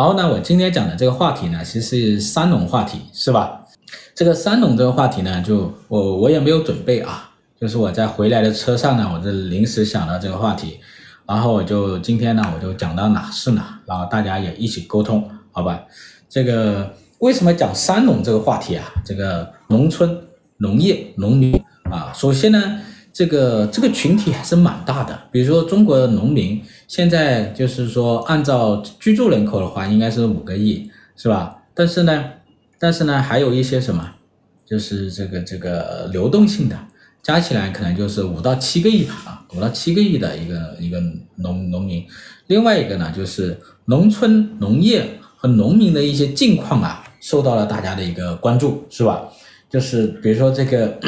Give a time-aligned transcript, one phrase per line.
[0.00, 3.60] 然后呢，我今天讲的这个话题呢，其实是三农话题，是吧？
[4.14, 10.80] 这个三农这个话题呢，就我我也没有准备啊，就是我在回来的车上呢，我就临时想到这个话题，
[11.26, 15.82] 然后我就今天呢，我就讲到哪是哪，然后大家也一起沟通，好吧？
[16.30, 18.90] 这个为什么讲三农这个话题啊？
[19.04, 20.18] 这个农村、
[20.56, 22.80] 农业、农民啊，首先呢。
[23.20, 26.58] 这个这个群体还是蛮大的，比如说中国的农民
[26.88, 31.54] 现在就是说按照居住人口的话，应该是五个亿，是吧？
[31.74, 32.24] 但是呢，
[32.78, 34.12] 但是呢，还有一些什么，
[34.64, 36.78] 就是这个这个流动性的，
[37.22, 40.98] 加起来可能就是五到七个亿吧，啊，五到七个亿的一个一个
[41.36, 42.02] 农农民。
[42.46, 45.06] 另外一个呢，就是农村农业
[45.36, 49.28] 和农民的一些境况啊，受到了大家的一个关注，是吧？
[49.68, 50.98] 就是比如说这个。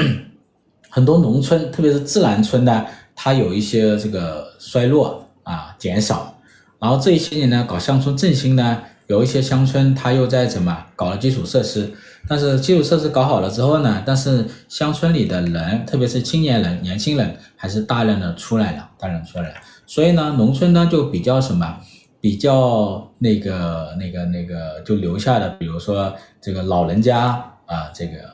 [0.94, 2.84] 很多农村，特别是自然村呢，
[3.16, 6.34] 它有一些这个衰落啊，减少。
[6.78, 11.90] 然后这一些年呢，搞乡村振兴呢，有一些乡村它又在怎么搞了基础设施，
[12.28, 19.54] 但是基础设施搞好了之后呢，但是乡村里的人，特别是青年人、年轻人，还是大量的出来了，大量出来了。
[19.86, 21.78] 所以呢，农村呢就比较什么，
[22.20, 27.28] 比较那个那个那个就留下的，比如说这个老人家
[27.64, 28.31] 啊，这个。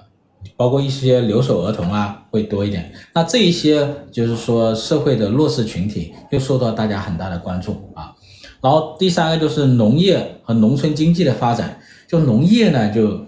[0.57, 2.93] 包括一些留守儿童啊，会多一点。
[3.15, 8.13] 那这一些就是说社会的弱势群体，又受到大家很大的关注啊。
[8.61, 11.79] 然后第三个就是农业和农村经济的发展。
[12.09, 13.21] 就农业呢，就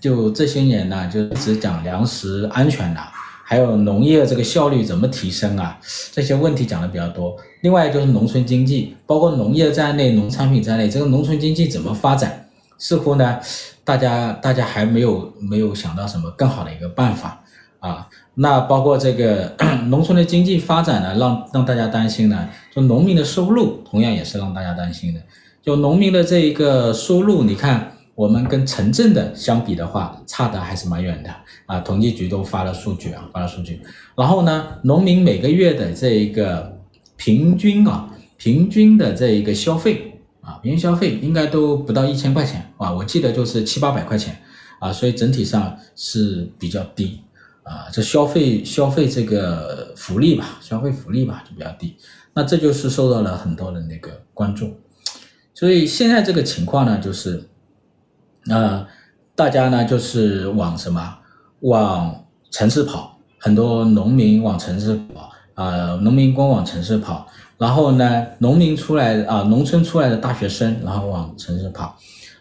[0.00, 3.00] 就这些年呢，就只讲粮食安全了，
[3.44, 5.76] 还有农业这个效率怎么提升啊，
[6.12, 7.34] 这些问题讲的比较多。
[7.62, 12.48] 另外就是农村经济，包括农业在内，农产品在内，这个农村经济怎么发展？
[12.78, 13.40] 似乎呢，
[13.88, 17.42] 大家大家还没有没有想到什么更好的一个办法
[17.80, 18.06] 啊。
[18.34, 19.56] 那包括这个
[19.88, 22.46] 农村的经济发展呢，让让大家担心呢。
[22.70, 25.20] 就农民的收入同样也是让大家担心的。
[25.62, 31.30] 就农民的这一个收入，你看我们跟城镇的相比的话，差的还是蛮远的
[31.64, 31.80] 啊。
[31.80, 33.80] 统计局都发了数据啊，发了数据。
[34.14, 36.78] 然后呢，农民每个月的这一个
[37.16, 40.07] 平均啊，平均的这一个消费。
[40.68, 44.40] 年，消费应该都不到一千块钱啊，我记得就是七八百块钱
[44.78, 47.20] 啊，所以整体上是比较低
[47.62, 47.88] 啊。
[47.92, 51.96] 这消费消费这个福利吧，消费福利吧就比较低，
[52.34, 54.78] 那这就是受到了很多的那个关注。
[55.54, 57.48] 所以现在这个情况呢，就是，
[58.48, 58.86] 呃，
[59.34, 61.18] 大家呢就是往什么
[61.60, 67.26] 往城市跑，很多农民往城市跑呃，农民工往城市跑。
[67.58, 71.96] 然后呢，农民出来啊，农村出来的大学生，然后往城市跑，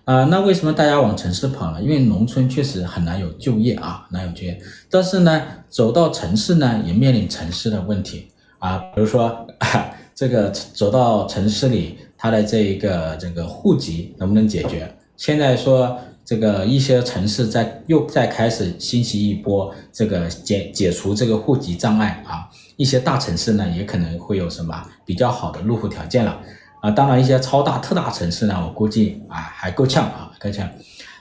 [0.06, 1.82] 啊，那为什么大家往城市跑呢？
[1.82, 4.56] 因为农村确实很难有就业啊，难有就业。
[4.92, 8.28] 但是呢，走到城市呢，也面临城市的问题
[8.60, 9.48] 啊，比如说，
[10.14, 14.88] 这个走到城市里，他的这一个这个户籍能不能解决？
[15.16, 22.50] 现在说这个一些城市在又在开始兴起一波这个解解除这个户籍障碍啊。
[22.76, 26.38] 一些大城市呢，也可能会有什么比较好的入户条件了
[26.82, 26.92] 啊。
[26.92, 30.70] 当然，一些超大特大城市呢，我估计啊还够呛啊，够呛。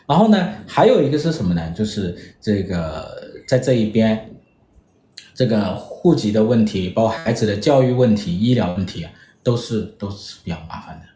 [0.08, 1.70] 然后呢，还有一个是什么呢？
[1.70, 3.08] 就是这个
[3.46, 4.28] 在这一边，
[5.32, 9.12] 这个户籍的问题，包括孩子的教育问题、医疗问题啊，
[9.44, 11.06] 都是都是比较麻烦的，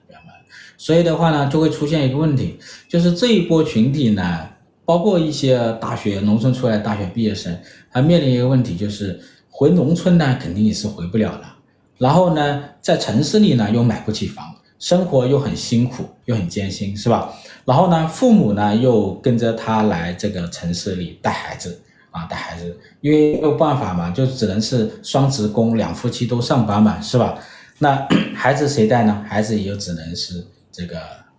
[0.83, 2.59] 所以的话呢，就会出现一个问题，
[2.89, 4.49] 就是这一波群体呢，
[4.87, 7.55] 包括一些大学农村出来大学毕业生，
[7.93, 9.21] 他面临一个问题就是。
[9.53, 11.55] 回农村呢，肯定也是回不了了。
[11.99, 17.31] 然后呢，在城市里呢，又买不起房，生活又很辛苦，又很艰辛，是吧？
[17.67, 21.79] 然后呢，父母呢又跟着他来这个城市里带孩子
[22.11, 27.39] 啊，带孩子，因为没有办法嘛，就只能是双职工，两夫妻都上班嘛，是吧？
[27.81, 29.23] 那 孩子谁带呢？
[29.29, 30.43] 孩子也就只能是
[30.73, 30.97] 这个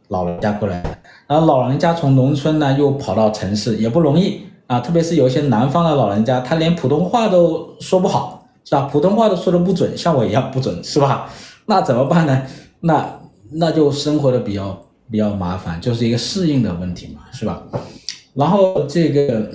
[0.09, 0.83] 老人家过来。
[1.27, 4.41] 然后老人家从农村呢又跑到城市，也不容易。
[4.67, 8.87] 啊，特别是有一些南方的老人家，他连普通话都说不好，是吧？
[8.89, 11.29] 普通话都说的不准，像我一样不准，是吧？
[11.65, 12.41] 那怎么办呢？
[12.79, 13.19] 那
[13.51, 17.61] 那就生活的比较比较麻烦，就是一个适应的问题嘛，是吧？
[18.33, 19.51] 然后这个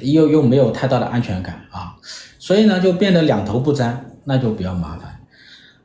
[0.00, 1.96] 又又没有太大的安全感啊，
[2.38, 5.13] 所以呢就变得两头不沾，那就比较麻烦。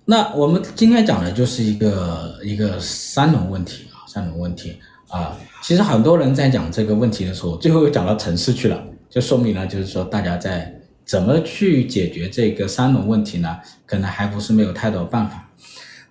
[0.10, 4.76] 那我们今天讲的就是一个一个三农问题啊，三农问题。
[5.08, 10.74] 啊，其实很多人在讲这个问题的时候，最后又讲到城市去了，就说明了就是说大家在
[11.06, 13.58] 怎么去解决这个三农问题呢？
[13.86, 15.48] 可能还不是没有太多办法。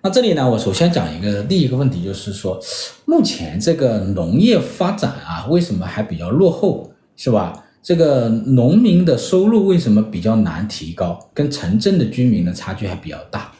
[0.01, 2.57] 那这里呢，我首先讲一个第一个问题，就是说
[3.03, 7.65] 目前这个农业发展啊，为什么还比较落后，是吧？
[7.83, 13.51] 这个农民的收入为什么比较难提高，跟城镇的居民的差距还比较大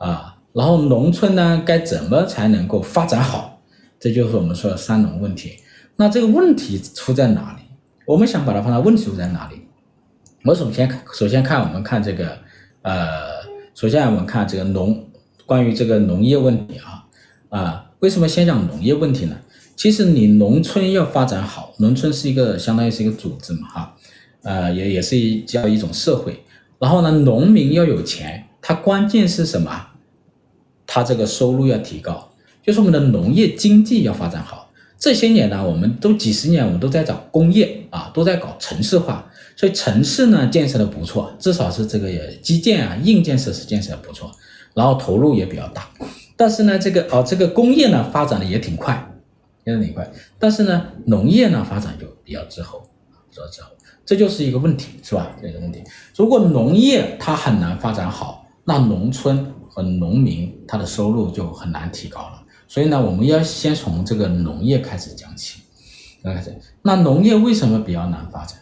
[0.00, 0.36] 啊？
[0.52, 3.60] 然后农村呢，该怎么才能够发展好？
[4.00, 5.52] 这就是我们说的三农问题。
[5.94, 7.62] 那这个问题出在哪里？
[8.06, 9.60] 我们想把它放到问题出在哪里？
[10.44, 12.38] 我首先首先看我们看这个，
[12.82, 13.18] 呃，
[13.74, 15.06] 首先我们看这个农
[15.46, 17.04] 关于这个农业问题啊
[17.50, 19.36] 啊，为什么先讲农业问题呢？
[19.76, 23.96] 其实你农村要发展好，农村是一个相当于是一个组织嘛哈，
[24.42, 26.42] 呃也也是一叫一种社会。
[26.78, 29.88] 然后呢，农民要有钱，它关键是什么？
[30.92, 32.28] 它这个收入要提高，
[32.60, 34.68] 就是我们的农业经济要发展好。
[34.98, 42.10] 这些年呢，我们都几十年，我们都在找工业啊，都在搞城市化，所以城市呢建设的不错，至少是这个
[42.42, 44.28] 基建啊、硬件设施建设的不错，
[44.74, 45.88] 然后投入也比较大。
[46.36, 49.12] 但是呢，这个哦，这个工业呢发展的也挺快，
[49.64, 50.10] 也挺快。
[50.40, 52.82] 但是呢，农业呢发展就比较滞后，
[53.30, 53.68] 比较滞后，
[54.04, 55.30] 这就是一个问题，是吧？
[55.40, 55.84] 这个问题。
[56.16, 62.42] 如果农业它很难发展好，那农村和农民他的收入就很难提高了。
[62.68, 65.62] 所以呢，我们要先从这个农业开始讲起，
[66.22, 66.54] 开始。
[66.82, 68.58] 那农业为什么比较难发展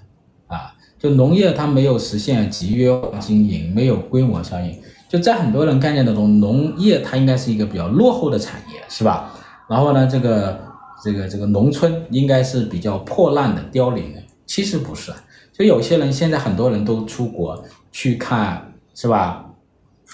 [0.47, 0.73] 啊？
[0.99, 4.79] 就农业它没有实现集约化经营，没有规模效应。
[5.09, 9.33] 就在很多人概念当中，农业它应该是一个比较落后的产业，是吧？
[9.69, 10.61] 然后呢，这个
[11.03, 14.23] 这个这个农村应该是比较破烂的、凋零的。
[14.47, 15.13] 其实不是，
[15.53, 17.63] 就有些人现在很多人都出国
[17.93, 19.45] 去看，是吧？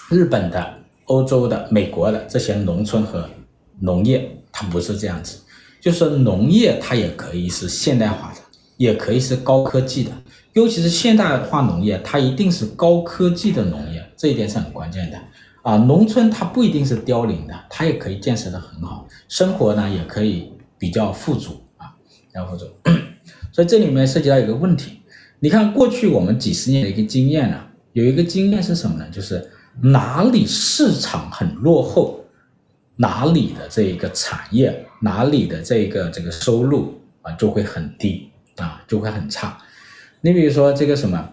[0.09, 0.73] 日本的、
[1.05, 3.29] 欧洲的、美国的这些农村和
[3.79, 5.39] 农业它不是这样子，
[5.81, 8.39] 就是农业它也可以是现代化的，
[8.77, 10.11] 也可以是高科技的，
[10.53, 15.17] 尤其是现代化农业，它一定是高科技的农业，这一点是很关键的
[15.61, 15.77] 啊。
[15.77, 22.65] 农村它不一定是凋零的，它也可以建设得很好，生活呢也可以比较富足啊，比较富足。
[23.51, 24.99] 所以这里面涉及到一个问题，
[25.39, 27.61] 你看过去我们几十年的一个经验呢，
[27.93, 29.05] 有一个经验是什么呢？
[29.11, 29.49] 就是
[29.81, 32.21] 哪里市场很落后。
[32.97, 39.57] 哪里的这一个产业，哪里的这个这个收入啊就会很低啊，就会很差。
[40.21, 41.29] 你比如说这个什么，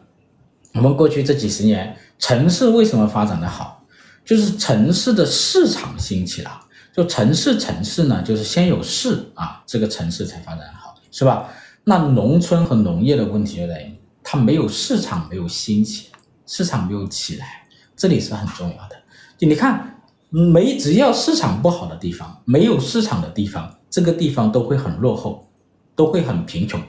[0.74, 3.86] 我们过去这几十年，城市为什么发展的好？
[4.24, 6.60] 就是城市的市场兴起了。
[6.92, 11.48] 就城市城市呢，就是先有市啊，这个城市才发展好，是吧？
[11.84, 13.94] 那农村和农业的问题就在于，
[14.24, 16.08] 它没有市场，没有兴起，
[16.44, 17.61] 市场没有起来，
[18.02, 18.96] 这里是很重要的。
[19.38, 19.88] 就你看。
[20.34, 25.46] 没，只要市场不好的地方，没有市场的地方，这个地方都会很落后，
[25.94, 26.80] 都会很贫穷。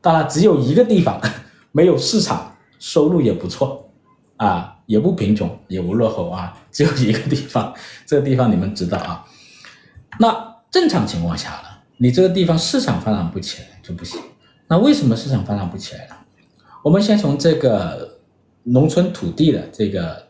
[0.00, 1.20] 当然，只有一个地方
[1.72, 3.90] 没有市场，收入也不错，
[4.36, 7.74] 啊，也不贫穷，也不落后啊，只有一个地方，
[8.06, 9.26] 这个地方你们知道啊。
[10.20, 14.20] 那正常情况下呢，你这个地方市场发展不起来就不行。
[14.68, 16.14] 那为什么市场发展不起来呢？
[16.84, 18.20] 我们先从这个
[18.62, 20.22] 农村土地的这个。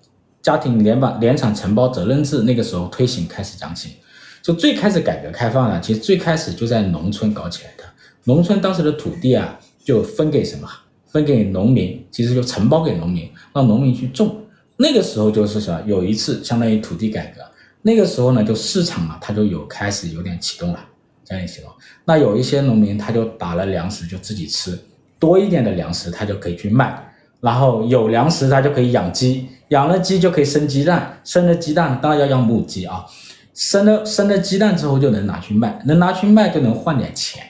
[0.44, 3.96] 家庭联保联产承包责任制那个时候推行开始讲起，
[4.42, 7.84] 就最开始改革开放呢，其实最开始就在农村搞起来的。
[8.24, 10.68] 农村当时的土地啊，就分给什么？
[11.06, 14.36] 分给农民，其实就承包给农民，让农民去种。
[14.76, 15.82] 那个时候就是什么？
[15.86, 17.40] 有一次相当于土地改革，
[17.80, 20.80] 那个时候呢，就市场啊，它就有开始有点启动了，
[21.24, 21.70] 这样启动。
[22.04, 24.78] 那有一些农民他就打了粮食就自己吃，
[25.18, 27.02] 多一点的粮食他就可以去卖，
[27.40, 29.48] 然后有粮食他就可以养鸡。
[29.74, 33.04] 养了鸡就可以生鸡蛋，生了鸡蛋当然要养母鸡啊，
[33.52, 37.42] 生了生了鸡蛋之后就能拿去卖，能拿去卖就能换点钱，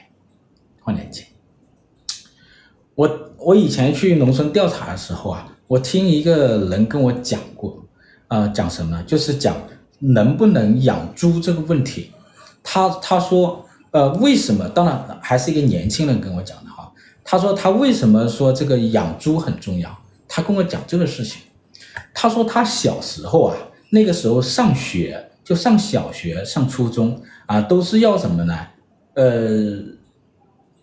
[0.80, 1.26] 换点钱。
[2.94, 7.84] 我我以前去农村调查的时候啊，我听一个人跟我讲过，
[8.28, 9.02] 呃，讲什么？
[9.02, 9.54] 就是讲
[9.98, 12.10] 能不能养猪这个问题。
[12.62, 14.66] 他他说，呃，为什么？
[14.70, 16.90] 当然还是一个年轻人跟我讲的哈。
[17.22, 19.94] 他说他为什么说这个养猪很重要？
[20.26, 21.42] 他跟我讲这个事情。
[22.12, 23.56] 他说他小时候啊，
[23.90, 28.58] 那个时候上学就上小学、上初中啊，都是要什么呢？
[29.14, 29.78] 呃，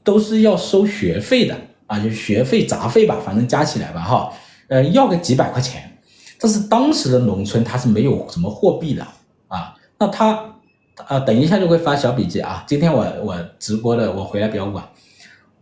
[0.03, 1.55] 都是要收学费的
[1.87, 4.33] 啊，就学费杂费吧，反正加起来吧，哈，
[4.69, 5.99] 呃，要个几百块钱。
[6.39, 9.05] 但是当时的农村他是没有什么货币的
[9.47, 10.55] 啊，那他
[11.05, 12.63] 啊，等一下就会发小笔记啊。
[12.65, 14.83] 今天我我直播的，我回来比较晚。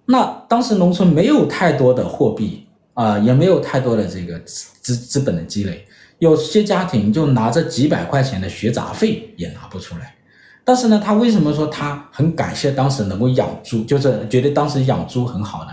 [0.05, 2.65] 那当时农村没有太多的货币。
[2.99, 5.85] 啊，也没有太多的这个资资资本的积累，
[6.17, 10.13] 有些家庭就拿着几百块钱的学杂费也拿不出来。
[10.65, 15.71] 但是呢，他为什么说他很感谢当时能够养猪，就是觉得当时养猪很好呢？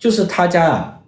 [0.00, 0.98] 就是他家啊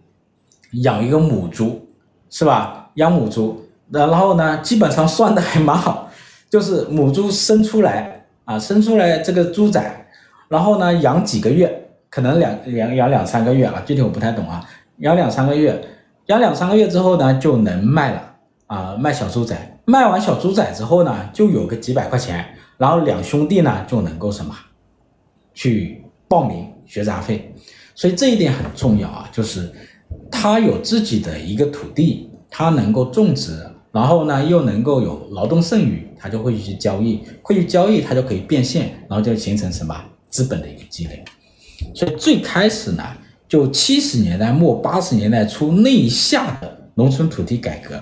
[0.85, 1.85] 养一个母猪，
[2.31, 2.89] 是吧？
[2.95, 6.09] 养母猪，然后呢，基本上算的还蛮好，
[6.49, 10.07] 就是母猪生出来啊，生出来这个猪仔，
[10.47, 14.65] 然后呢养几个月，可能两两养两三个月啊，具体我不太懂啊。
[15.01, 15.83] 养两三个月，
[16.27, 18.35] 养两三个月之后呢，就能卖了
[18.67, 19.57] 啊，卖小猪仔。
[19.87, 22.45] 卖完小猪仔之后呢，就有个几百块钱，
[22.79, 24.55] 然后两兄弟呢就能够什么，
[25.55, 27.53] 去报名学杂费，
[27.95, 29.73] 所以这一点很重要啊，就是
[30.31, 41.25] 他有自己的一个土地，他能够种植，然后呢又能够有劳动剩余，他就会去交易，会去交易，他就可以变现，然后就形成什么资本的一个积累。
[41.95, 43.03] 所以最开始呢，
[43.51, 48.01] 就七十年代末八十年代初那一下的农村土地改革，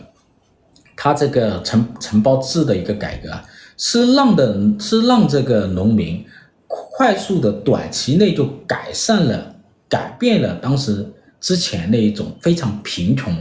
[0.95, 3.31] 他这个承承包制的一个改革，
[3.79, 6.23] 是让的，是让这个农民
[6.67, 9.57] 快速的短期内就改善了、
[9.89, 13.35] 改变了当时之前那一种非常贫穷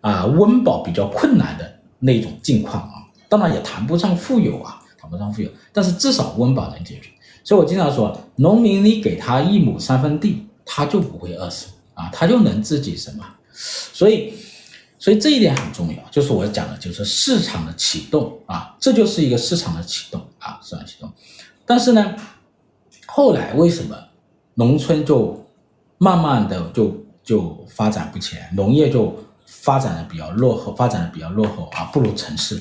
[0.00, 2.94] 啊、温饱比较困难的那种境况啊。
[3.28, 7.08] 当然也谈不上富有啊，谈不上富有，但是至少温饱能解决。
[7.42, 13.24] 所以我经常说，农民你给他一亩三分地，他就不会饿死啊，他就能自己什么。
[13.92, 14.34] 所以。
[15.00, 21.08] 所以这一点很重要，就是我讲的，就是市场的启动啊，这就是一个市场的启动啊，市场启动。
[21.64, 22.16] 但是呢，
[23.06, 23.96] 后来为什么
[24.54, 25.48] 农村就
[25.98, 32.60] 慢慢的就就发展不起来，农业就发展的比较落后，发展的比较落后啊，不如城市。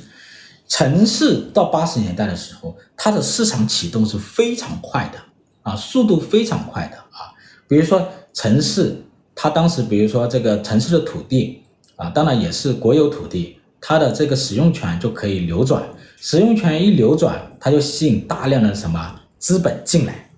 [0.68, 5.20] 城市到八十年代的时候，它的市场启动是非常快的
[5.64, 7.34] 啊，速度非常快的啊。
[7.68, 8.96] 比如说城市，
[9.36, 11.64] 它当时比如说这个城市的土地。
[11.98, 15.84] 啊，当然也是国有土地，它的这个使用权就可以流转，
[16.18, 20.30] 使用权一流转，它就吸引大量的什么资本进来。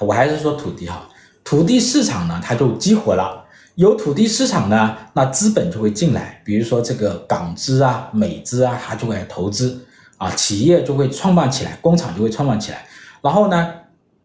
[0.00, 1.08] 我还是说土地哈，
[1.42, 3.46] 土地市场呢，它就激活了，
[3.76, 9.86] 有土地市场呢，那资本就会进来，比如说这个港资啊、美资啊，它就会来投资
[10.18, 12.86] 啊，企业就会创办起来，工厂就会创办起来，
[13.22, 13.72] 然后呢，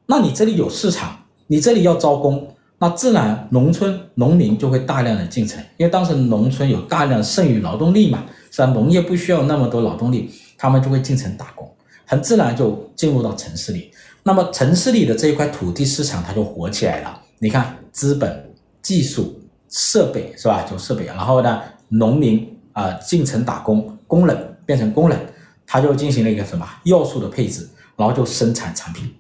[0.08, 1.19] 那你这里有市场，
[1.52, 2.56] 你这里要招工。
[2.82, 8.68] 那自然，农村农民就会大量的进城，因为当时农村有大量剩余劳动力嘛，是吧？
[8.68, 11.70] 农业不需要那么多劳动力，他们就会进城打工，
[12.06, 13.92] 很自然就进入到城市里。
[14.24, 17.22] 那么城市里的这一块土地市场，它就火起来了。
[17.40, 20.66] 你看，资本、技术、设备，是吧？
[20.70, 25.20] 就设备，然后呢，农民啊进城打工，工人变成工人，
[25.68, 29.14] 他就进行了一个什么要素的配置，然后就生产产品，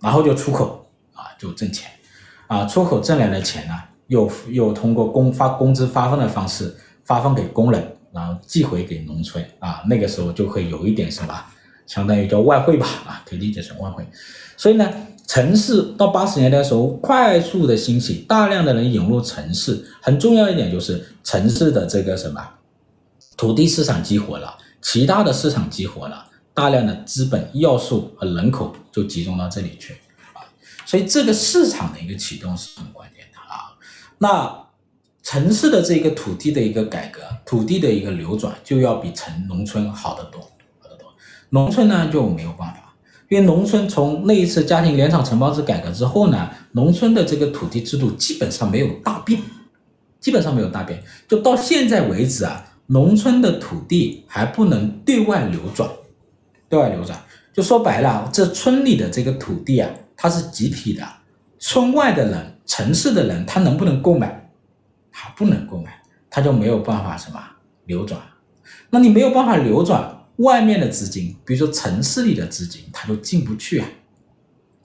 [0.00, 0.79] 然后就出口，
[1.40, 1.90] 就挣钱。
[2.46, 3.74] 啊，出口挣来的钱呢，
[4.08, 11.44] 又又通过工发工资发放的方式发放给工人，然后寄回给农村啊，那个时候就会有一点什么，
[11.86, 14.04] 相当于叫外汇吧，啊，可以理解成外汇。
[14.56, 14.92] 所以呢，
[15.28, 22.44] 城市到八十年代的时候快速的兴起，大量的人涌入城市，很重要一点就是城市的这个什么
[23.36, 29.94] 土地市场激活了，其他的市场激活了，大量的资本要素和人口就集中到这里去。
[30.90, 33.78] 所以这个市场的一个启动是很关键的啊。
[34.18, 34.66] 那
[35.22, 40.40] 城市的这个土地的一个改革，土地的一个流转，就要比城农村好得多，
[40.80, 41.06] 好得多。
[41.50, 42.92] 农村呢就没有办法，
[43.28, 49.40] 因为农村从那一次家庭联厂承包制改革之后呢，农村的这个土地制度基本上没有大变，
[50.18, 51.00] 基本上没有大变。
[51.28, 55.88] 就到现在为止啊，农村的土地还不能对外流转，
[56.68, 57.16] 对外流转，
[57.52, 59.88] 就说白了，这村里的这个土地啊。
[60.22, 61.02] 它是集体的，
[61.58, 64.50] 村外的人、城市的人，他能不能购买？
[65.10, 65.98] 他不能购买，
[66.28, 67.42] 他就没有办法什么
[67.86, 68.20] 流转。
[68.90, 73.88] 那你没有办法流转，外面的资金，比如说城市里的资金，它就进不去啊，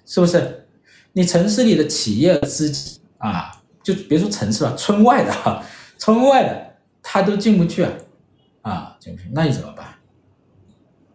[0.05, 0.67] 是不是？
[1.11, 5.61] 你城市里的企业资金啊，就别说城市了，村外的哈，
[5.97, 7.91] 村外的他都进不去啊，
[8.61, 9.85] 啊，进不去，那你怎么办？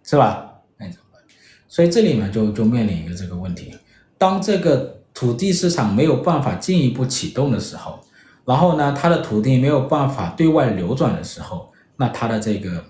[0.02, 0.60] 是吧？
[0.76, 1.22] 那你怎么办？
[1.68, 3.74] 所以这里面就就面临一个这个问题。
[4.20, 7.98] 当这个土地市场没有办法进一步启动的时候，
[8.44, 12.84] 然后呢，它的土地没有办法对外流转的时候，那它的这个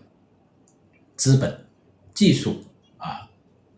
[1.15, 1.67] 资本、
[2.13, 2.57] 技术
[2.97, 3.31] 啊，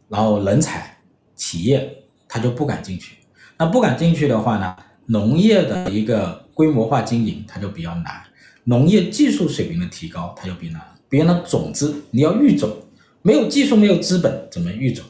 [0.09, 0.97] 然后人才、
[1.35, 3.19] 企业，它就不敢进去。
[3.59, 8.23] 那不敢进去的话呢，农业的一个规模化经营它就比较难，
[8.65, 10.83] 农业技术水平的提高它就比较难。
[11.07, 12.75] 别人的，种子你要育种，
[13.21, 15.05] 没有技术，没有资本，怎么育种？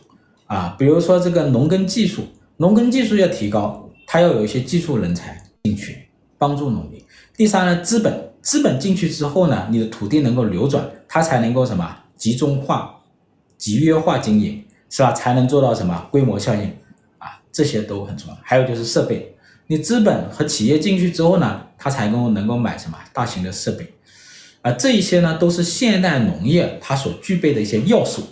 [0.53, 2.25] 啊，比如说这个农耕技术，
[2.59, 5.97] 农耕技术要提高，它要有一些技术人才进去
[6.37, 7.03] 帮助农民。
[7.35, 13.01] 第三呢，资本，资本进去之后呢，你的土地能够流转，它才能够什么集中化、
[13.57, 15.13] 集约化经营，是吧？
[15.13, 16.71] 才能做到什么规模效应
[17.17, 18.37] 啊，这些都很重要。
[18.43, 19.35] 还有就是设备，
[19.69, 23.91] 你资本和企业进去之后呢，它才能够能够买什么大型的设备，
[24.61, 28.23] 啊，这一些呢都是现代农业它所具备的一些要素。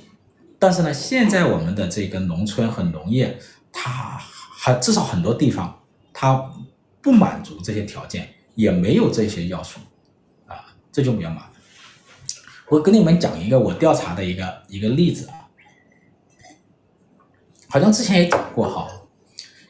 [0.60, 3.36] 但是呢，现在我们的这个农村和农业，
[3.72, 4.20] 它
[4.58, 6.52] 还至少很多地方，它
[7.00, 9.80] 不满足这些条件，也没有这些要素，
[10.46, 11.50] 啊，这就比较麻烦。
[12.68, 15.48] 我跟你们讲一个我调查的一个一个例子啊，
[17.68, 18.86] 好像之前也讲过哈，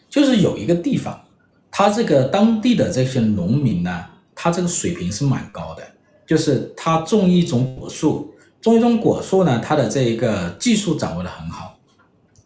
[0.08, 1.24] 就是有一个地方，
[1.70, 5.82] 他这个当地的这些农民呢，他这个水平是蛮高的，
[6.26, 8.29] 就是他种一种果树，
[8.60, 11.76] 种一种果树呢，他的这一个技术掌握的很好。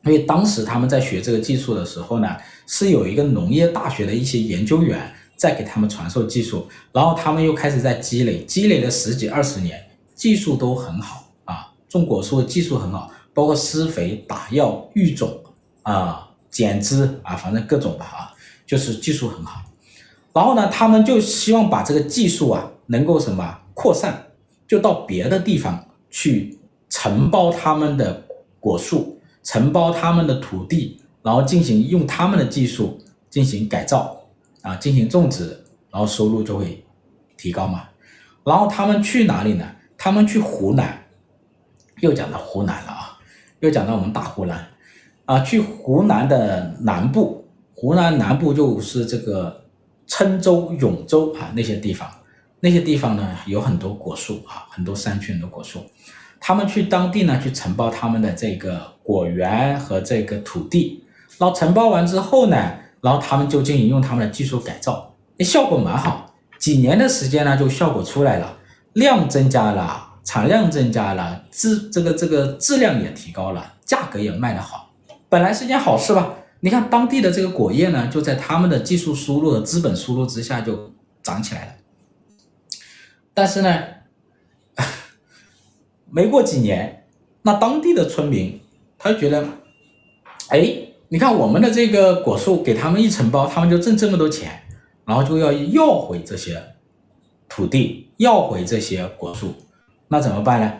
[0.04, 9.83] 因为当时他们在学这个技术的时候呢，是有一个农业大学的一些研究员在给他们传授技术，然后他们又开始在积累，积累了十几二十年，
[10.14, 15.42] 技术都很好啊，种果树的技术很好，包括施肥、打药、育种
[15.83, 18.18] 啊、剪枝啊，反正各种吧啊，
[18.66, 19.62] 就是技术很好。
[20.35, 24.26] 然后呢，他们就希望把这个技术啊，能够什么扩散，
[24.68, 26.56] 就到别的地方去
[26.88, 28.23] 承包他们的
[28.61, 29.11] 果树。
[29.42, 34.16] 承包他们的土地，然后进行用他们的技术进行改造
[34.62, 36.83] 啊，进行种植，然后收入就会
[37.37, 37.87] 提高嘛。
[38.42, 39.71] 然后他们去哪里呢？
[39.99, 40.99] 他们去湖南，
[42.00, 43.18] 又讲到湖南了啊，
[43.61, 44.66] 又讲到我们大湖南
[45.26, 49.62] 啊，去湖南的南部，湖南南部就是这个
[50.09, 52.11] 郴州、永州啊那些地方，
[52.64, 55.85] 那些地方呢有很多果树啊，很多山区很多果树。
[56.40, 61.04] 他们去当地呢，去承包他们的这个果园和这个土地，
[61.37, 62.56] 然后承包完之后呢，
[63.02, 68.56] 然后他们就进行用他们的技术改造，那效果蛮好，几年的时间呢，就效果出来了，
[68.94, 74.90] 量增加了，产量增加了，质这个这个质量也提高了，价格也卖得好，
[75.28, 76.35] 本来是件好事吧？
[76.61, 80.90] 你看当地的这个果业呢，就在他们的技术输入和资本输入之下就
[81.23, 81.73] 涨起来了，
[83.35, 83.83] 但是呢。
[86.11, 87.07] 没过几年，
[87.43, 88.61] 那当地的村民
[88.97, 89.45] 他就觉得，
[90.49, 90.76] 哎，
[91.09, 94.62] 你看我们的这个果树给他们一承包，他们就挣这么多钱，
[95.05, 96.62] 然后就要要回这些
[97.49, 99.53] 土地，要回这些果树，
[100.07, 100.73] 那怎么办呢？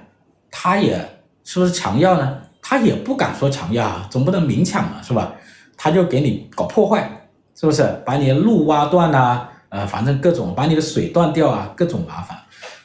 [0.53, 0.97] 他也
[1.43, 2.41] 是不是强要呢？
[2.63, 5.35] 他也不敢说强要啊，总不能明抢嘛，是吧？
[5.77, 7.83] 他就给你搞破坏，是不是？
[8.07, 12.39] 把你的路挖断呐，呃，反正各种把你的水断掉啊，各种麻烦，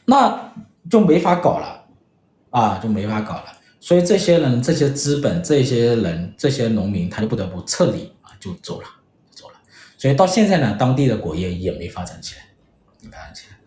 [0.09, 0.53] 那
[0.89, 1.77] 就没法搞了。
[2.51, 3.45] 啊，就没法搞了，
[3.79, 8.87] 所以这些人、这些资本、这些人、这些农民，他就不得不撤离啊，就走了，
[9.29, 9.55] 走了。
[9.99, 12.41] 所以到现在呢，当地的果业也没发展起来，
[13.03, 13.57] 没发展起来。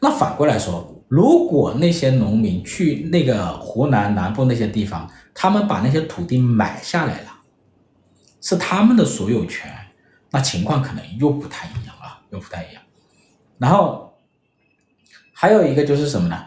[0.00, 7.30] 那反过来说，如果那些农民去那个湖南南部那些地方，他们把那些土地买下来了，
[8.42, 9.74] 是他们的所有权，
[10.30, 12.82] 那情况可能又不太一样啊，又不太一样。
[13.56, 14.05] 然后
[15.38, 16.44] 还有一个就是什么呢？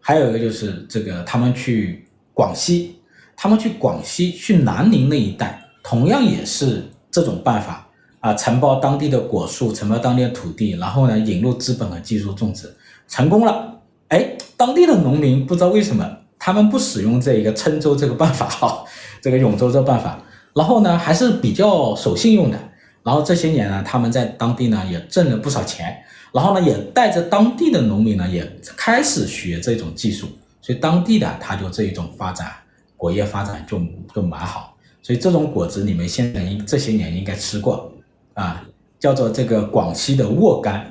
[0.00, 2.96] 还有一个就是这个，他们去广西，
[3.36, 7.86] 他们去广西去南宁那一带，同样也是这种办法
[8.20, 12.74] 啊，承包当地的果树，承包当地的土地，然后呢引入资本和技术种植，
[13.06, 13.78] 成功了。
[14.08, 18.82] 哎，当地的农民不知道为什么，他们不使用这一个郴州这个办法哈，
[19.20, 20.18] 这个永州这办法，
[20.54, 22.58] 然后呢还是比较守信用的，
[23.02, 26.02] 然后这些年呢，他们在当地呢也挣了不少钱。
[26.32, 30.28] 然后呢，也带着当地的农民呢，也开始学这种技术，
[30.60, 32.52] 所以当地的他就这一种发展，
[32.96, 33.80] 果业发展就
[34.14, 34.76] 就蛮好。
[35.02, 37.92] 所以这种果子你们现在应这些年应该吃过
[38.34, 38.64] 啊，
[39.00, 40.82] 叫做这个广西的沃柑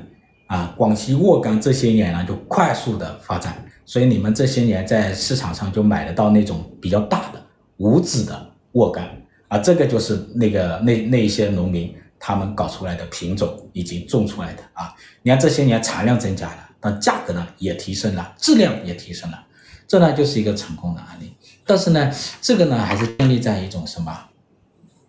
[0.47, 7.41] 啊，广西沃柑这些年呢就快速的发展，所以你们这些年在市场上就买得到那种比较大的
[7.77, 9.03] 无籽的沃柑
[9.47, 11.95] 啊，这个就是那个那那一些农民。
[12.19, 19.45] 他们搞出来的品种已经种出来的啊，你看这些年产量增加了，但价格呢也提升了，质量也提升了，
[19.87, 21.33] 这呢就是一个成功的案例。
[21.65, 24.25] 但是呢，这个呢还是建立在一种什么？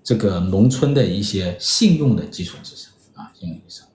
[0.05, 3.87] 这个农村的一些信用的基础之上啊，信用之上。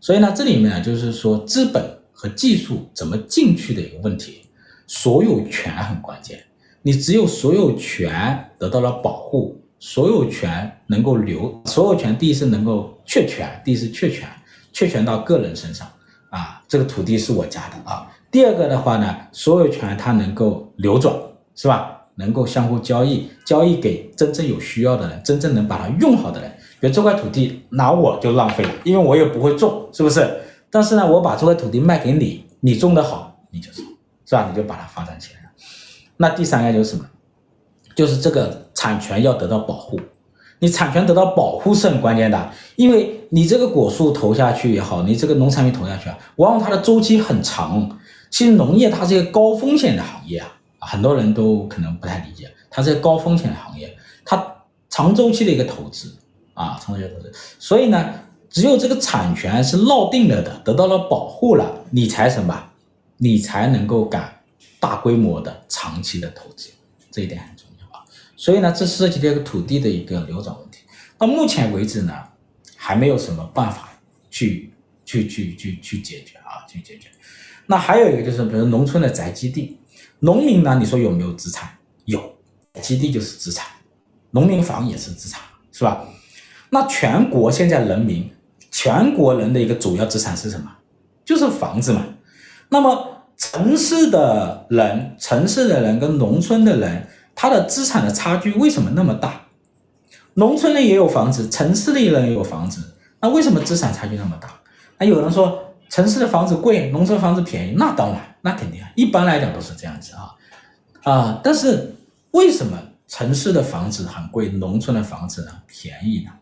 [0.00, 4.46] 所以呢，这里面啊就是说资本和技术怎么进去的一个问题，
[4.86, 6.44] 所有权很关键，
[6.82, 9.60] 你只有所有权得到了保护。
[9.80, 14.28] 所有权能够留，所有权第一是能够确权，第一是确权，
[14.72, 15.86] 确权到个人身上
[16.30, 18.06] 啊，这个土地是我家的啊。
[18.30, 21.14] 第二个的话呢，所有权它能够流转，
[21.54, 22.02] 是吧？
[22.16, 26.50] 能够相互交易，交易给真正有需要的人，真正能把它用好的人。
[26.80, 30.40] 比如这块土地拿我就浪费了，因为我也不会种，是不是？
[30.70, 33.84] 但是呢，我把这块土地卖给你，你种得好，你就种，
[34.26, 34.48] 是吧？
[34.50, 35.48] 你就把它发展起来了。
[36.16, 37.04] 那第三个就是什么？
[37.96, 38.62] 就是这个。
[38.76, 39.98] 产权要得到保护，
[40.58, 47.98] 你产权得到保护是很关键的，因为你这个果树投下去也好，你这个农产品投下去啊，往往它的周期很长。
[48.30, 50.48] 其实农业它是一个高风险的行业啊，
[50.80, 54.44] 很多人都可能不太理解，它是一个高风险的行业，它
[54.88, 56.16] 长周期的一个投资
[56.54, 57.32] 啊，长周期投资。
[57.58, 58.12] 所以呢，
[58.48, 62.70] 只有这个产权是落定了的，得到了保护了，你才什么？
[63.18, 64.40] 你才能够敢
[64.80, 66.70] 大规模的长期的投资，
[67.12, 67.53] 这一点。
[68.36, 70.80] 所以呢，这涉及到一个土地的一个流转问题。
[71.16, 72.12] 到目前为止呢，
[72.76, 73.88] 还没有什么办法
[74.30, 74.72] 去
[75.04, 77.08] 去去去去解决啊，去解决。
[77.66, 79.78] 那还有一个就是，比如农村的宅基地，
[80.18, 81.70] 农民呢，你说有没有资产？
[82.04, 82.36] 有，
[82.82, 83.66] 基地就是资产，
[84.32, 85.40] 农民房也是资产，
[85.72, 86.06] 是吧？
[86.70, 88.30] 那全国现在人民，
[88.70, 90.70] 全国人的一个主要资产是什么？
[91.24, 92.04] 就是房子嘛。
[92.68, 99.42] 那么城市的人，城市的人跟农村的人，他的资产的差距为什么那么大？
[100.34, 102.82] 农村的也有房子，城市里人也有房子，
[103.20, 104.48] 那为什么资产差距那么大？
[104.98, 110.34] 那有人说城市的房子贵，农村房子便宜，那当然，那肯定啊，一般来讲都是这样子啊
[111.04, 111.40] 啊。
[111.44, 111.94] 但是
[112.32, 116.32] 为什么城市的房子很贵，农村的房子呢便宜呢？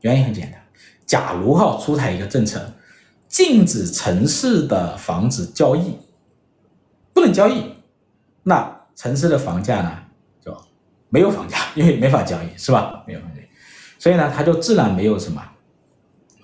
[0.00, 0.58] 原因很简单，
[1.04, 2.72] 假如哈出台一个政策，
[3.28, 5.98] 禁止城市的房子交易，
[7.12, 7.64] 不能交易，
[8.44, 9.92] 那城市的房价呢？
[11.10, 13.04] 没有房价， 因为没法交易，是吧？
[13.06, 13.40] 没有房价，
[13.98, 15.42] 所以呢，它就自然没有什么，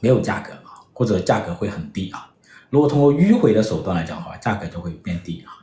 [0.00, 2.30] 没有价格啊，或者价格会很低啊。
[2.68, 5.54] 如果通过迂回的手段来讲的话，价格就会变低啊。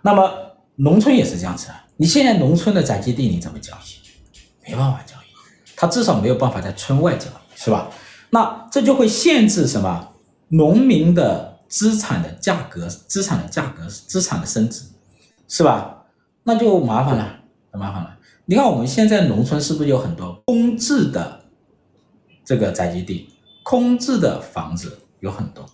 [0.00, 0.30] 那么
[0.76, 4.70] 农村也是这样子啊，你现在农村的宅基地你怎么交易？
[4.70, 7.90] 没办法交易，它至少没有办法在村外交易，是吧？
[8.30, 10.08] 那这就会限制什么？
[10.50, 14.84] 农民的资产的价格，资产的价格，资产的升值，
[15.48, 16.04] 是吧？
[16.44, 17.40] 那就麻烦了。
[17.70, 21.44] 很麻烦了，你看我们现在农村是不是有很多空置的
[22.44, 23.28] 这个宅基地，
[23.62, 25.66] 空置的房子有很多，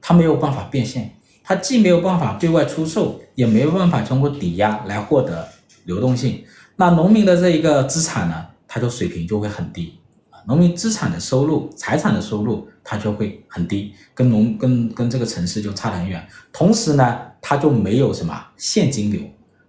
[0.00, 5.46] 它没有办法变现，它既没有办法对外出售，也没有办法通过抵押来获得
[5.84, 6.42] 流动性。
[6.76, 9.98] 那农民的这一个资产呢，它就水平就会很低，
[10.46, 16.26] 农民资产的收入、财产的收入它就会很低，跟农跟跟这个城市就差得很远。
[16.52, 19.20] 同时呢，它就没有什么现金流。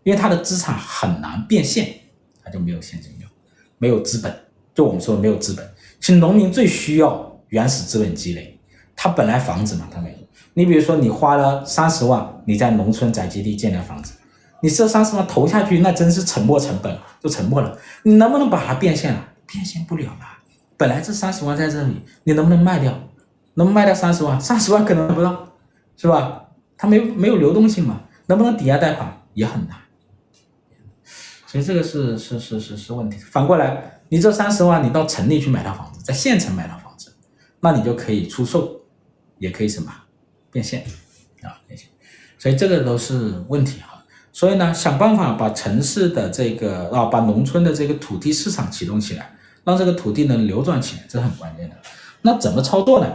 [0.07, 1.85] 因为他的资产很难变现，
[2.41, 3.27] 他就没有现金流，
[3.77, 4.33] 没有资本。
[4.73, 8.57] 就我们说没有资本，其实农民最需要原始资本积累。
[8.95, 10.15] 他本来房子嘛，他没有。
[10.53, 14.13] 你比如说，你花了三十万，你在农村宅基地建了房子，
[14.61, 17.77] 你这三十万投下去，那真是沉没成本，就沉没了。
[18.03, 19.21] 你能不能把它变现了？
[19.45, 20.25] 变现不了了。
[20.77, 22.97] 本来这三十万在这里，你能不能卖掉？
[23.55, 24.39] 能卖掉三十万？
[24.39, 25.49] 三十万可能不到，
[25.97, 26.45] 是吧？
[26.77, 28.03] 它没没有流动性嘛？
[28.27, 29.11] 能不能抵押贷款？
[29.33, 29.77] 也很难。
[31.57, 33.17] 所以这个是是是是是问题。
[33.17, 37.11] 反过来，你这三十万，你到城里去买套房子，在县城买套房子，
[37.61, 38.79] 那你就可以出售，
[39.39, 39.91] 也可以什么
[40.51, 40.85] 变现
[41.41, 41.87] 啊变现。
[42.37, 44.03] 所以这个都是问题哈。
[44.31, 51.75] 所以呢，想办法把城市的这个啊，把农村的这个土地市场启动起来，让这个土地能流转起来，这很关键的。
[52.21, 53.07] 那怎么操作呢？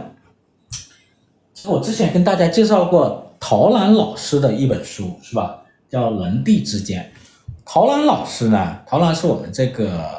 [1.63, 5.61] 我之前跟大家介绍过陶兰老师的一本书，是吧？
[5.89, 7.09] 叫《人地之间》。
[7.65, 8.81] 陶兰老师呢？
[8.85, 10.09] 陶兰是我们这个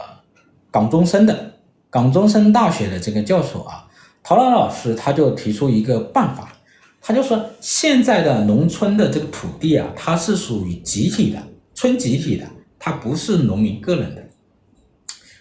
[0.70, 1.54] 港中生的
[1.90, 3.86] 港中生大学的这个教授啊。
[4.22, 6.56] 陶兰老师他就提出一个办法，
[7.00, 11.42] 他就说现在的农村的这个土地啊，它是属于集体的，
[11.74, 12.46] 村集体的，
[12.78, 14.24] 它不是农民个人的。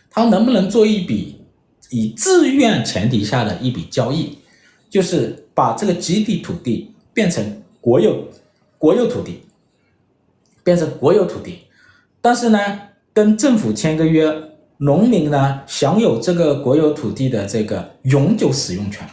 [0.10, 1.46] 他能不能做一笔
[1.90, 4.38] 以自愿前提下的一笔交易，
[4.90, 8.28] 就是把这个集体土地变成国有
[8.78, 9.44] 国有土地，
[10.64, 11.60] 变成国有土地。
[12.24, 12.58] 但是呢，
[13.14, 14.34] 跟政府签个约，
[14.78, 19.06] 农民呢享有这个国有土地的这个永久使用权，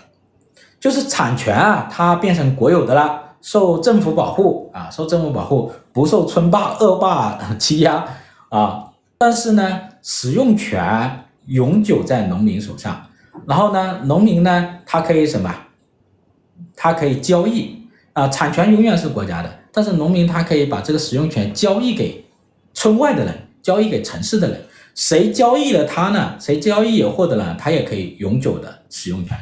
[0.79, 8.07] 就是产权啊，它变成国有的了，受政府保护啊，受政府保护，不受村霸恶霸欺压
[8.49, 8.93] 啊。
[9.19, 13.07] 但是呢，使用权永久在农民手上。
[13.45, 15.53] 然后呢，农民呢，他可以什么？
[16.77, 17.77] 他可以交易
[18.13, 22.25] 啊，产权永远是国家的，但是农民他可以把这个使用权交易给。
[22.81, 24.59] 村外的人交易给城市的人，
[24.95, 26.35] 谁交易了他呢？
[26.41, 29.37] 谁交易也获得了，他也可以永久的使用权。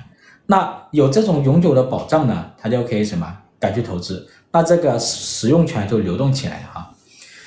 [0.46, 3.32] 那有这种永久的保障呢，他就可以什么？
[3.60, 6.92] 敢去投资，那这个使用权就流动起来了哈。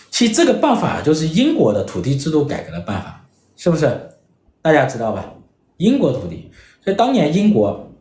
[0.10, 3.25] 其实这个办法就是英国的土地制度改革的办法，
[3.58, 4.12] 是不是？
[4.62, 5.25] 大家知道吧？
[5.75, 6.49] 英国土地，
[6.86, 7.91] 所以当年英国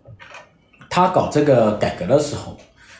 [0.89, 2.57] 他搞这个改革的时候，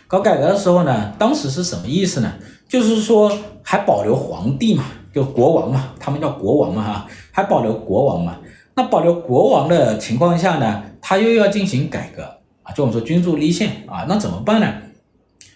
[0.09, 2.35] 搞改革的时候呢，当时是什么意思呢？
[2.71, 8.39] 就是说，还保留皇帝嘛，就国王嘛，他们叫国王嘛哈，还保留国王嘛。
[8.77, 12.23] 那保留国王的情况下呢，他又要进行改革
[12.63, 14.73] 啊，就我们说君主立宪啊，那怎么办呢？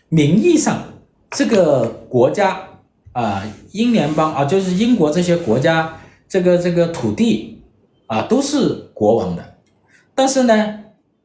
[0.09, 0.77] 名义上
[1.31, 2.61] 这个国家
[3.13, 5.97] 啊，英联邦啊，就是英国这些国家，
[6.29, 7.63] 这个这个土地
[8.09, 9.55] 啊，都是国王的。
[10.17, 10.81] 但是呢，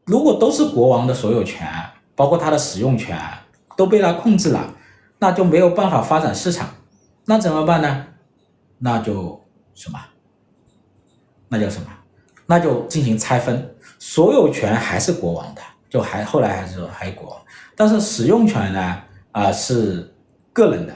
[0.05, 1.67] 如果都是国王的所有权，
[2.15, 3.19] 包括他的使用权，
[3.75, 4.75] 都被他控制了。
[5.19, 6.69] 那就没有办法发展市场，
[7.25, 8.07] 那怎么办呢？
[8.79, 9.99] 那就什么？
[11.49, 11.87] 那叫什么？
[12.45, 17.39] 那就进行拆分，所有权还是国王的，就还后来还是还国王，
[17.75, 19.01] 但是使用权呢
[19.31, 20.11] 啊、是
[20.51, 20.93] 个人的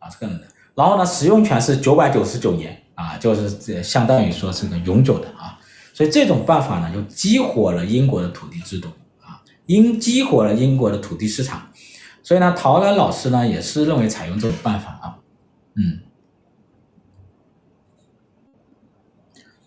[0.00, 5.56] 啊是个人的，然后呢使用权是九百九十九年啊，就是相当于说是个永久的啊，
[5.92, 8.88] 所以这种办法呢就激活了英国的土地制度
[9.22, 11.70] 啊，英激活了英国的土地市场，
[12.26, 15.18] 所以呢陶然老师呢也是认为采用这种办法啊，
[15.76, 16.00] 嗯。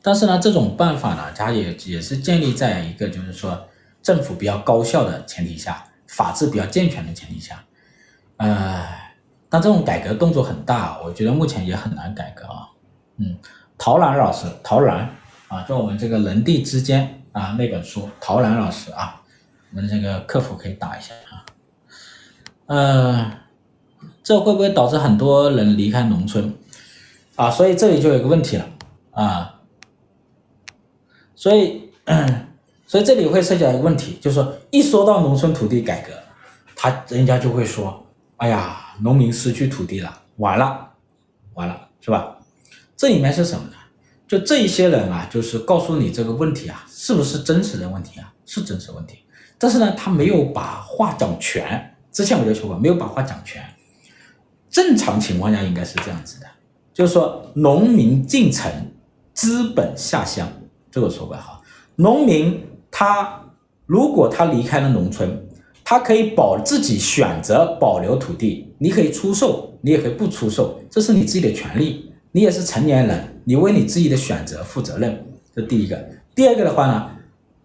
[0.01, 3.67] 但是呢，这种办法呢，它也也是建立在一个就是说
[4.01, 7.63] 政府比较高效的前提下，法治比较健全的前提下，
[8.37, 8.85] 呃，
[9.49, 12.69] 但这种改革动作很大，我觉得目前也很难改革啊。
[13.17, 13.37] 嗯，
[13.77, 15.09] 陶然老师，陶然
[15.47, 19.21] 啊，就我们这个人地之间啊那本书，陶然老师啊，
[19.71, 21.45] 我们这个客服可以打一下啊。
[22.69, 23.31] 呃，
[24.21, 26.53] 这会不会导致很多人离开农村
[27.35, 27.49] 啊？
[27.49, 28.67] 所以这里就有一个问题了
[29.09, 29.55] 啊。
[31.33, 31.89] 所以，
[32.85, 36.11] 所以这里会涉及到一个问题，就是说，一说到农村土地改革，
[36.75, 38.05] 他人家就会说，
[38.37, 40.89] 哎呀，农民失去土地了，完了，
[41.55, 42.37] 完了，是吧？
[42.95, 43.73] 这里面是什么呢？
[44.27, 48.31] 就这一些人啊，就是告诉你这个问题啊，是不是真实的问题啊？
[48.45, 49.23] 是真实问题，
[49.57, 51.95] 但是呢，他没有把话讲全。
[52.11, 53.63] 之前我就说过，没有把话讲全。
[54.69, 56.45] 正常情况下应该是这样子的，
[56.93, 58.71] 就是说，农民进城，
[59.33, 60.47] 资本下乡。
[60.91, 61.61] 这个说法哈，
[61.95, 63.43] 农民他
[63.85, 65.47] 如果他离开了农村，
[65.83, 75.25] 他可以保自己选择保留土地，你可以出售，你也可以不出售，这是你自己的权利，你也是成年人，你为你自己的选择负责任。
[75.55, 77.09] 这第一个，第二个的话呢，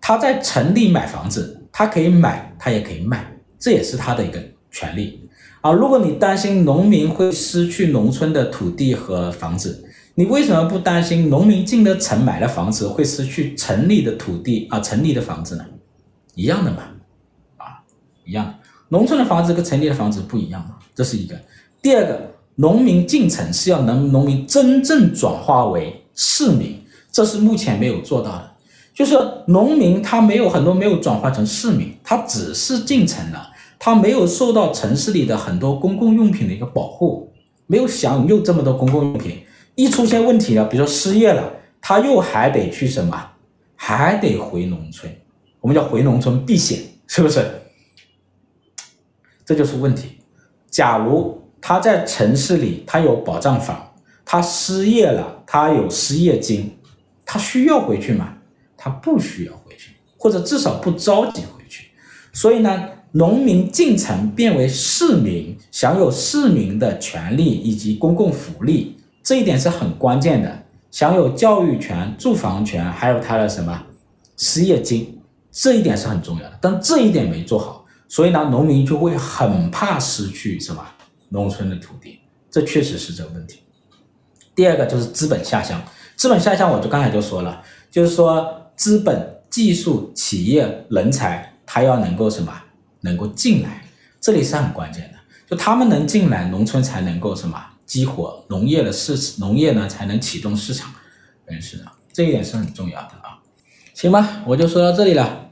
[0.00, 4.40] 他在城里买房子，他可以买，他也可以卖，这也是他的一个
[4.70, 5.28] 权利
[5.60, 5.72] 啊。
[5.72, 9.84] 如果你担心农民会失去农村的土地和房子，
[10.16, 14.78] 你为什么不担心农民进了城买了房子会失去城里的土地啊？
[14.80, 15.64] 城里的房子呢？
[16.34, 16.82] 一样的嘛，
[17.56, 17.82] 啊，
[18.24, 18.54] 一样的。
[18.88, 21.34] 农村的房子跟城里的房子不一样嘛，这是一个。
[21.82, 28.53] 第二个，农民进城是要能农民真正转化为市民，这是目前没有做到的。
[28.94, 37.32] 就是农民他没有很多没有转化成市民，他只是进城了，他没有受到城市里的很多公共用品的一个保护，
[37.66, 39.42] 没有享用这么多公共用品。
[39.74, 43.30] 一出现问题了，比如说失业了，他又还得去什么？
[43.74, 45.12] 还得回农村，
[45.60, 46.78] 我们叫回农村避险，
[47.08, 47.44] 是不是？
[49.44, 50.20] 这就是问题。
[50.70, 53.92] 假如他在城市里，他有保障房，
[54.24, 56.78] 他失业了，他有失业金，
[57.26, 58.34] 他需要回去吗？
[58.84, 61.88] 他不需要回去，或者至少不着急回去。
[62.34, 68.98] 所以呢，农民进城变为市民，享有市民的权利以及公共福利。
[69.22, 73.86] 这一点是很关键的，享有教育权、住房权，还有他的什么
[74.36, 75.18] 失业金，
[75.50, 76.58] 这一点是很重要的。
[76.60, 80.86] 但这一点没做好，所以呢，农民就会很怕失去什么
[81.30, 82.18] 农村的土地，
[82.50, 83.60] 这确实是这个问题。
[84.54, 85.82] 第二个就是资本下乡，
[86.16, 92.52] 资本下乡，我就刚才就说了，就是说资本、技术、企业、人才，他要能够什么，
[93.00, 93.84] 能够进来，
[94.20, 97.62] 这里是很关键的，就他们能进来，农村才能够什么。
[97.86, 100.90] 激活农业的市，农业呢才能启动市场，
[101.44, 103.38] 人市场，这一点是很重要的啊。
[103.92, 105.43] 行吧，我就说到这里了。